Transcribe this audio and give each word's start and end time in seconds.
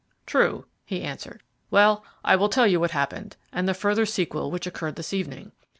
"True," 0.25 0.65
he 0.83 1.03
answered. 1.03 1.43
"Well, 1.69 2.03
I 2.25 2.35
will 2.35 2.49
tell 2.49 2.65
you 2.65 2.79
what 2.79 2.89
happened, 2.89 3.37
and 3.53 3.67
the 3.69 3.75
further 3.75 4.07
sequel 4.07 4.49
which 4.49 4.65
occurred 4.65 4.95
this 4.95 5.13
evening. 5.13 5.51